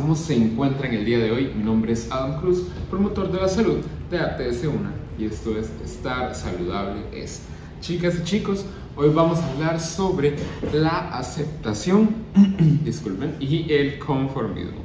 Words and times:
¿Cómo 0.00 0.14
se 0.14 0.36
encuentra 0.36 0.86
en 0.86 0.94
el 0.94 1.04
día 1.04 1.18
de 1.18 1.32
hoy? 1.32 1.52
Mi 1.56 1.64
nombre 1.64 1.92
es 1.92 2.08
Adam 2.12 2.40
Cruz, 2.40 2.68
promotor 2.88 3.32
de 3.32 3.40
la 3.40 3.48
salud 3.48 3.78
de 4.08 4.20
ATS1 4.20 4.92
y 5.18 5.24
esto 5.24 5.58
es 5.58 5.72
Estar 5.84 6.36
Saludable 6.36 7.02
es. 7.12 7.42
Chicas 7.80 8.14
y 8.20 8.22
chicos, 8.22 8.64
hoy 8.94 9.08
vamos 9.08 9.40
a 9.40 9.50
hablar 9.50 9.80
sobre 9.80 10.36
la 10.72 11.18
aceptación 11.18 12.10
disculpen, 12.84 13.34
y 13.40 13.72
el 13.72 13.98
conformismo. 13.98 14.82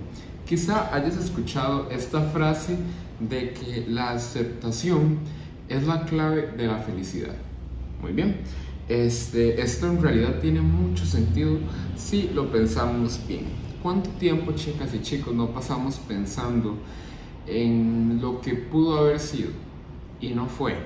Quizá 0.48 0.91
hayas 0.91 1.16
escuchado 1.16 1.91
esta 1.91 2.21
frase 2.21 2.75
de 3.20 3.54
que 3.54 3.86
la 3.88 4.14
aceptación 4.14 5.20
es 5.70 5.86
la 5.86 6.05
clave 6.05 6.54
de 6.57 6.66
la 6.66 6.80
felicidad. 6.80 7.36
Muy 8.02 8.14
bien, 8.14 8.38
este, 8.89 9.61
esto 9.61 9.86
en 9.86 10.02
realidad 10.02 10.39
tiene 10.41 10.61
mucho 10.61 11.05
sentido 11.05 11.59
si 11.95 12.32
lo 12.34 12.52
pensamos 12.52 13.21
bien. 13.27 13.73
¿Cuánto 13.84 14.09
tiempo, 14.11 14.54
chicas 14.54 14.93
y 14.93 15.02
chicos, 15.02 15.35
no 15.35 15.49
pasamos 15.49 15.98
pensando 15.98 16.77
en 17.45 18.21
lo 18.21 18.39
que 18.39 18.55
pudo 18.55 18.98
haber 18.98 19.20
sido 19.20 19.49
y 20.21 20.30
no 20.30 20.48
fue? 20.48 20.77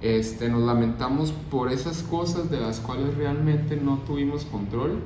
Este, 0.00 0.48
nos 0.48 0.62
lamentamos 0.62 1.32
por 1.50 1.72
esas 1.72 2.04
cosas 2.04 2.48
de 2.48 2.60
las 2.60 2.78
cuales 2.78 3.16
realmente 3.16 3.74
no 3.74 3.98
tuvimos 4.06 4.44
control 4.44 5.00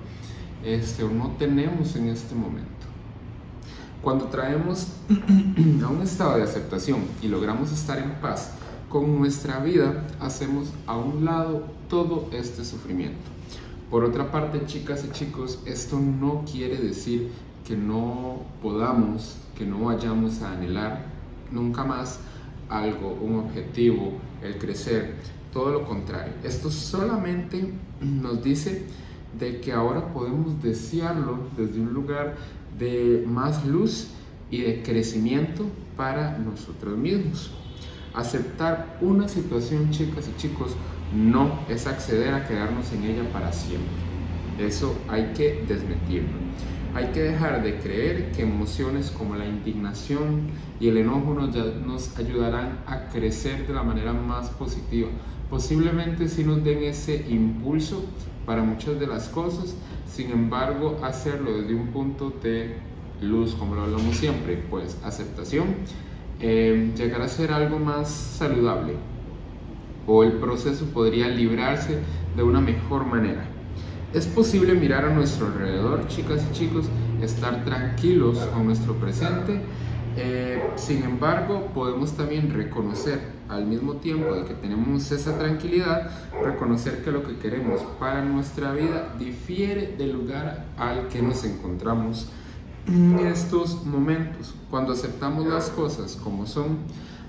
este, 0.62 1.04
o 1.04 1.08
no 1.08 1.30
tenemos 1.38 1.96
en 1.96 2.10
este 2.10 2.34
momento. 2.34 2.68
Cuando 4.02 4.26
traemos 4.26 4.88
a 5.82 5.88
un 5.88 6.02
estado 6.02 6.36
de 6.36 6.42
aceptación 6.42 7.00
y 7.22 7.28
logramos 7.28 7.72
estar 7.72 7.98
en 7.98 8.10
paz 8.20 8.52
con 8.90 9.18
nuestra 9.18 9.60
vida, 9.60 10.06
hacemos 10.20 10.68
a 10.86 10.98
un 10.98 11.24
lado 11.24 11.64
todo 11.88 12.28
este 12.32 12.62
sufrimiento. 12.62 13.36
Por 13.90 14.02
otra 14.02 14.32
parte, 14.32 14.66
chicas 14.66 15.04
y 15.04 15.12
chicos, 15.12 15.60
esto 15.64 16.00
no 16.00 16.44
quiere 16.50 16.76
decir 16.76 17.30
que 17.64 17.76
no 17.76 18.42
podamos, 18.60 19.36
que 19.56 19.64
no 19.64 19.84
vayamos 19.84 20.42
a 20.42 20.52
anhelar 20.52 21.06
nunca 21.52 21.84
más 21.84 22.18
algo, 22.68 23.16
un 23.22 23.36
objetivo, 23.38 24.12
el 24.42 24.58
crecer, 24.58 25.14
todo 25.52 25.70
lo 25.70 25.86
contrario. 25.86 26.32
Esto 26.42 26.68
solamente 26.68 27.72
nos 28.00 28.42
dice 28.42 28.86
de 29.38 29.60
que 29.60 29.72
ahora 29.72 30.12
podemos 30.12 30.60
desearlo 30.60 31.38
desde 31.56 31.80
un 31.80 31.92
lugar 31.94 32.36
de 32.78 33.24
más 33.28 33.64
luz 33.64 34.08
y 34.50 34.62
de 34.62 34.82
crecimiento 34.82 35.64
para 35.96 36.38
nosotros 36.38 36.98
mismos. 36.98 37.52
Aceptar 38.16 38.98
una 39.00 39.28
situación, 39.28 39.90
chicas 39.90 40.28
y 40.28 40.36
chicos, 40.40 40.74
no 41.14 41.60
es 41.68 41.86
acceder 41.86 42.34
a 42.34 42.48
quedarnos 42.48 42.92
en 42.92 43.04
ella 43.04 43.30
para 43.32 43.52
siempre. 43.52 43.94
Eso 44.58 44.96
hay 45.08 45.32
que 45.34 45.64
desmentirlo. 45.68 46.46
Hay 46.94 47.08
que 47.08 47.20
dejar 47.20 47.62
de 47.62 47.78
creer 47.78 48.32
que 48.32 48.42
emociones 48.42 49.10
como 49.10 49.36
la 49.36 49.44
indignación 49.44 50.48
y 50.80 50.88
el 50.88 50.96
enojo 50.96 51.34
nos, 51.34 52.18
ayudarán 52.18 52.78
a 52.86 53.08
crecer 53.08 53.66
de 53.66 53.74
la 53.74 53.82
manera 53.82 54.14
más 54.14 54.48
positiva. 54.48 55.10
Posiblemente 55.50 56.26
sí 56.28 56.42
nos 56.42 56.64
den 56.64 56.84
ese 56.84 57.26
impulso 57.28 58.02
para 58.46 58.62
muchas 58.62 58.98
de 58.98 59.06
las 59.06 59.28
cosas, 59.28 59.74
sin 60.10 60.30
embargo 60.30 60.98
hacerlo 61.02 61.60
desde 61.60 61.74
un 61.74 61.88
punto 61.88 62.32
de 62.42 62.78
luz, 63.20 63.54
como 63.54 63.74
lo 63.74 63.82
hablamos 63.82 64.16
siempre, 64.16 64.56
pues 64.70 64.96
aceptación, 65.04 65.66
eh, 66.40 66.92
llegar 66.96 67.22
a 67.22 67.28
ser 67.28 67.52
algo 67.52 67.78
más 67.78 68.10
saludable 68.10 68.94
o 70.06 70.22
el 70.22 70.32
proceso 70.32 70.84
podría 70.86 71.28
librarse 71.28 71.98
de 72.36 72.42
una 72.42 72.60
mejor 72.60 73.06
manera. 73.06 73.44
Es 74.14 74.26
posible 74.26 74.74
mirar 74.74 75.04
a 75.04 75.10
nuestro 75.10 75.46
alrededor, 75.46 76.06
chicas 76.08 76.46
y 76.50 76.54
chicos, 76.54 76.86
estar 77.20 77.64
tranquilos 77.64 78.38
con 78.54 78.66
nuestro 78.66 78.94
presente. 78.94 79.60
Eh, 80.16 80.62
sin 80.76 81.02
embargo, 81.02 81.70
podemos 81.74 82.12
también 82.12 82.52
reconocer 82.54 83.20
al 83.48 83.66
mismo 83.66 83.94
tiempo 83.96 84.34
de 84.34 84.44
que 84.44 84.54
tenemos 84.54 85.10
esa 85.12 85.38
tranquilidad, 85.38 86.10
reconocer 86.42 87.04
que 87.04 87.10
lo 87.10 87.22
que 87.22 87.36
queremos 87.36 87.80
para 87.98 88.24
nuestra 88.24 88.72
vida 88.72 89.14
difiere 89.18 89.94
del 89.98 90.12
lugar 90.12 90.64
al 90.78 91.08
que 91.08 91.20
nos 91.20 91.44
encontramos 91.44 92.30
en 92.86 93.18
estos 93.26 93.84
momentos. 93.84 94.54
Cuando 94.70 94.92
aceptamos 94.92 95.46
las 95.46 95.70
cosas 95.70 96.16
como 96.16 96.46
son, 96.46 96.78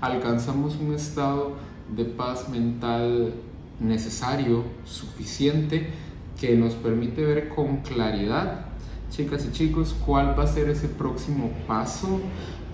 alcanzamos 0.00 0.76
un 0.76 0.94
estado 0.94 1.56
de 1.94 2.04
paz 2.04 2.48
mental 2.48 3.34
necesario, 3.80 4.64
suficiente, 4.84 5.90
que 6.38 6.56
nos 6.56 6.74
permite 6.74 7.24
ver 7.24 7.48
con 7.48 7.78
claridad, 7.78 8.66
chicas 9.10 9.46
y 9.46 9.52
chicos, 9.52 9.94
cuál 10.06 10.38
va 10.38 10.44
a 10.44 10.46
ser 10.46 10.68
ese 10.68 10.88
próximo 10.88 11.50
paso, 11.66 12.20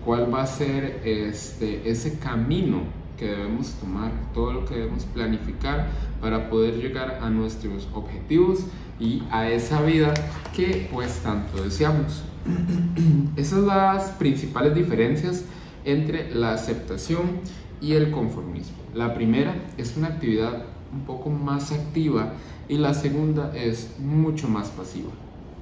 cuál 0.05 0.33
va 0.33 0.43
a 0.43 0.47
ser 0.47 1.01
este, 1.05 1.89
ese 1.89 2.19
camino 2.19 2.83
que 3.17 3.27
debemos 3.27 3.73
tomar, 3.75 4.11
todo 4.35 4.53
lo 4.53 4.65
que 4.65 4.75
debemos 4.75 5.05
planificar 5.05 5.89
para 6.21 6.51
poder 6.51 6.75
llegar 6.77 7.21
a 7.23 7.31
nuestros 7.31 7.89
objetivos 7.95 8.67
y 8.99 9.23
a 9.31 9.49
esa 9.49 9.81
vida 9.83 10.13
que 10.55 10.89
pues 10.93 11.21
tanto 11.21 11.63
deseamos. 11.63 12.23
Esas 13.37 13.61
son 13.61 13.67
las 13.67 14.11
principales 14.11 14.75
diferencias 14.75 15.45
entre 15.85 16.35
la 16.35 16.53
aceptación 16.53 17.41
y 17.81 17.93
el 17.93 18.11
conformismo. 18.11 18.77
La 18.95 19.15
primera 19.15 19.55
es 19.77 19.97
una 19.97 20.09
actividad 20.09 20.65
un 20.93 21.05
poco 21.05 21.31
más 21.31 21.73
activa 21.73 22.35
y 22.69 22.79
la 22.79 22.95
segunda 22.95 23.53
es 23.55 23.99
mucho 23.99 24.49
más 24.49 24.69
pasiva. 24.69 25.11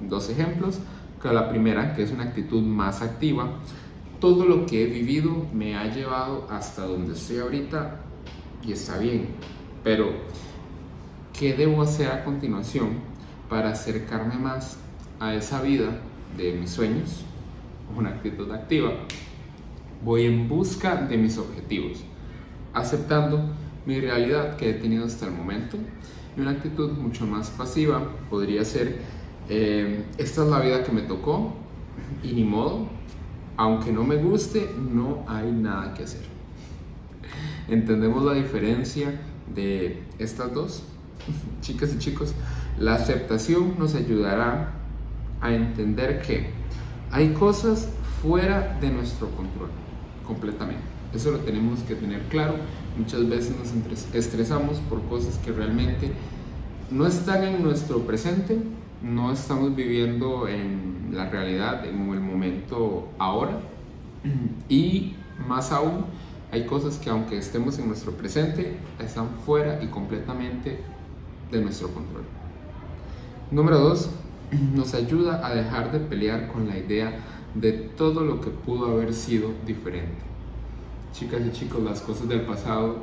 Dos 0.01 0.29
ejemplos, 0.29 0.79
que 1.21 1.29
la 1.29 1.49
primera, 1.49 1.93
que 1.93 2.03
es 2.03 2.11
una 2.11 2.23
actitud 2.23 2.61
más 2.61 3.01
activa, 3.01 3.59
todo 4.19 4.45
lo 4.45 4.65
que 4.65 4.83
he 4.83 4.85
vivido 4.85 5.47
me 5.53 5.75
ha 5.75 5.93
llevado 5.93 6.47
hasta 6.49 6.85
donde 6.85 7.13
estoy 7.13 7.39
ahorita 7.39 7.99
y 8.65 8.71
está 8.71 8.97
bien, 8.97 9.27
pero 9.83 10.11
¿qué 11.37 11.53
debo 11.53 11.81
hacer 11.81 12.09
a 12.09 12.23
continuación 12.23 12.99
para 13.49 13.71
acercarme 13.71 14.35
más 14.35 14.77
a 15.19 15.33
esa 15.33 15.61
vida 15.61 15.99
de 16.37 16.53
mis 16.53 16.71
sueños? 16.71 17.23
Una 17.97 18.09
actitud 18.09 18.51
activa. 18.51 18.91
Voy 20.03 20.25
en 20.25 20.47
busca 20.47 20.95
de 20.95 21.17
mis 21.17 21.37
objetivos 21.37 22.03
aceptando 22.73 23.39
mi 23.85 23.99
realidad 23.99 24.57
que 24.57 24.71
he 24.71 24.73
tenido 24.73 25.05
hasta 25.05 25.27
el 25.27 25.31
momento. 25.31 25.77
Y 26.35 26.41
una 26.41 26.51
actitud 26.51 26.91
mucho 26.91 27.25
más 27.25 27.49
pasiva 27.51 28.09
podría 28.29 28.65
ser, 28.65 28.97
eh, 29.49 30.03
esta 30.17 30.43
es 30.43 30.49
la 30.49 30.59
vida 30.59 30.83
que 30.83 30.91
me 30.91 31.01
tocó 31.01 31.53
y 32.23 32.33
ni 32.33 32.43
modo, 32.43 32.87
aunque 33.55 33.91
no 33.91 34.03
me 34.03 34.15
guste, 34.15 34.67
no 34.77 35.23
hay 35.27 35.51
nada 35.51 35.93
que 35.93 36.03
hacer. 36.03 36.21
¿Entendemos 37.67 38.23
la 38.25 38.33
diferencia 38.33 39.21
de 39.53 40.03
estas 40.17 40.53
dos? 40.53 40.83
Chicas 41.61 41.93
y 41.93 41.99
chicos, 41.99 42.33
la 42.79 42.95
aceptación 42.95 43.75
nos 43.77 43.93
ayudará 43.95 44.73
a 45.43 45.53
entender 45.53 46.21
que 46.21 46.49
hay 47.11 47.33
cosas 47.33 47.87
fuera 48.21 48.77
de 48.81 48.89
nuestro 48.89 49.29
control, 49.31 49.69
completamente 50.25 50.93
eso 51.13 51.31
lo 51.31 51.39
tenemos 51.39 51.79
que 51.81 51.95
tener 51.95 52.21
claro. 52.23 52.55
Muchas 52.97 53.27
veces 53.29 53.55
nos 53.57 54.15
estresamos 54.15 54.79
por 54.89 55.01
cosas 55.03 55.37
que 55.39 55.51
realmente 55.51 56.11
no 56.91 57.05
están 57.05 57.43
en 57.43 57.63
nuestro 57.63 57.99
presente, 57.99 58.57
no 59.01 59.31
estamos 59.31 59.75
viviendo 59.75 60.47
en 60.47 61.11
la 61.11 61.29
realidad, 61.29 61.85
en 61.85 62.09
el 62.11 62.19
momento 62.19 63.09
ahora. 63.19 63.59
Y 64.69 65.15
más 65.47 65.71
aún, 65.71 66.05
hay 66.51 66.65
cosas 66.65 66.97
que 66.97 67.09
aunque 67.09 67.37
estemos 67.37 67.77
en 67.77 67.87
nuestro 67.87 68.13
presente, 68.13 68.77
están 68.99 69.29
fuera 69.45 69.83
y 69.83 69.87
completamente 69.87 70.79
de 71.51 71.61
nuestro 71.61 71.89
control. 71.89 72.23
Número 73.51 73.79
dos, 73.79 74.09
nos 74.53 74.93
ayuda 74.93 75.45
a 75.45 75.53
dejar 75.53 75.91
de 75.91 75.99
pelear 75.99 76.47
con 76.47 76.67
la 76.67 76.77
idea 76.77 77.13
de 77.55 77.71
todo 77.71 78.23
lo 78.23 78.41
que 78.41 78.49
pudo 78.49 78.91
haber 78.91 79.13
sido 79.13 79.51
diferente 79.65 80.33
Chicas 81.13 81.41
y 81.45 81.51
chicos, 81.51 81.83
las 81.83 82.01
cosas 82.01 82.27
del 82.27 82.41
pasado 82.41 82.95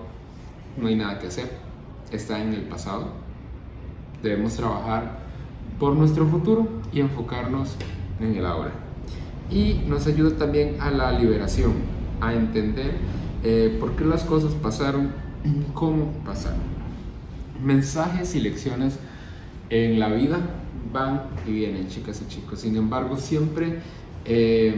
no 0.77 0.89
hay 0.89 0.97
nada 0.97 1.21
que 1.21 1.29
hacer, 1.29 1.49
está 2.11 2.43
en 2.43 2.53
el 2.55 2.63
pasado. 2.63 3.13
Debemos 4.21 4.57
trabajar 4.57 5.21
por 5.79 5.95
nuestro 5.95 6.27
futuro 6.27 6.67
y 6.93 7.01
enfocarnos 7.01 7.77
en 8.19 8.35
el 8.35 8.45
ahora. 8.45 8.73
Y 9.49 9.83
nos 9.87 10.09
ayuda 10.09 10.37
también 10.37 10.81
a 10.81 10.91
la 10.91 11.13
liberación, 11.13 11.73
a 12.21 12.35
entender 12.35 12.97
eh, 13.45 13.77
por 13.79 13.93
qué 13.95 14.05
las 14.05 14.25
cosas 14.25 14.55
pasaron, 14.55 15.13
cómo 15.73 16.07
pasaron. 16.25 16.59
Mensajes 17.63 18.35
y 18.35 18.41
lecciones 18.41 18.99
en 19.71 20.01
la 20.01 20.09
vida 20.09 20.41
van 20.93 21.23
y 21.47 21.53
vienen, 21.53 21.89
chicas 21.89 22.23
y 22.23 22.29
chicos. 22.29 22.61
Sin 22.61 22.77
embargo, 22.77 23.17
siempre 23.17 23.81
eh, 24.25 24.75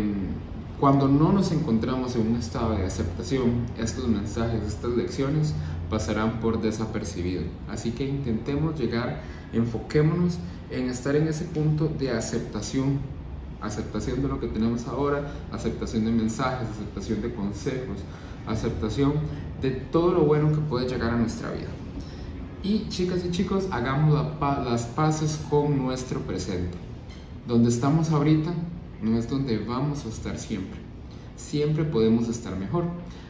cuando 0.81 1.09
no 1.09 1.33
nos 1.33 1.53
encontramos 1.53 2.17
en 2.17 2.29
un 2.29 2.37
estado 2.37 2.77
de 2.77 2.85
aceptación, 2.85 3.67
estos 3.79 4.09
mensajes, 4.09 4.63
estas 4.65 4.91
lecciones 4.91 5.55
pasarán 5.89 6.41
por 6.41 6.61
desapercibido. 6.61 7.43
Así 7.69 7.93
que 7.93 8.05
intentemos 8.05 8.79
llegar, 8.79 9.23
enfoquémonos 9.53 10.39
en 10.71 10.89
estar 10.89 11.15
en 11.17 11.29
ese 11.29 11.45
punto 11.45 11.89
de 11.89 12.11
aceptación 12.11 13.01
aceptación 13.63 14.23
de 14.23 14.29
lo 14.29 14.41
que 14.41 14.49
tenemos 14.49 14.87
ahora, 14.89 15.33
aceptación 15.53 16.05
de 16.05 16.11
mensajes, 16.11 16.69
aceptación 16.69 17.23
de 17.23 17.33
consejos, 17.33 17.99
aceptación 18.47 19.13
de 19.61 19.71
todo 19.71 20.13
lo 20.13 20.25
bueno 20.25 20.51
que 20.51 20.59
puede 20.59 20.89
llegar 20.89 21.11
a 21.11 21.17
nuestra 21.17 21.51
vida. 21.53 21.69
Y 22.65 22.89
chicas 22.89 23.25
y 23.25 23.31
chicos, 23.33 23.67
hagamos 23.73 24.15
las 24.41 24.87
paces 24.87 25.45
con 25.51 25.77
nuestro 25.79 26.21
presente. 26.21 26.79
Donde 27.49 27.71
estamos 27.71 28.11
ahorita 28.11 28.55
no 29.03 29.19
es 29.19 29.29
donde 29.29 29.59
vamos 29.59 30.07
a 30.07 30.09
estar 30.09 30.39
siempre. 30.39 30.79
Siempre 31.37 31.83
podemos 31.83 32.29
estar 32.29 32.57
mejor. 32.57 32.85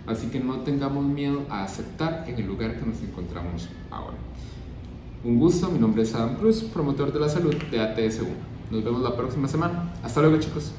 Así 0.06 0.26
que 0.26 0.38
no 0.38 0.60
tengamos 0.60 1.06
miedo 1.06 1.46
a 1.48 1.64
aceptar 1.64 2.26
en 2.28 2.34
el 2.34 2.46
lugar 2.46 2.78
que 2.78 2.84
nos 2.84 3.00
encontramos 3.00 3.70
ahora. 3.90 4.18
Un 5.24 5.38
gusto, 5.38 5.70
mi 5.70 5.78
nombre 5.78 6.02
es 6.02 6.14
Adam 6.14 6.36
Cruz, 6.36 6.62
promotor 6.64 7.10
de 7.10 7.20
la 7.20 7.28
salud 7.30 7.54
de 7.54 7.78
ATS1. 7.78 8.26
Nos 8.70 8.84
vemos 8.84 9.00
la 9.00 9.16
próxima 9.16 9.48
semana. 9.48 9.94
Hasta 10.02 10.20
luego 10.20 10.38
chicos. 10.40 10.72